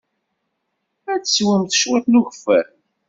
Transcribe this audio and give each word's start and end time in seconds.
Ad 1.13 1.21
teswemt 1.23 1.77
cwiṭ 1.81 2.05
n 2.07 2.19
ukeffay. 2.19 2.65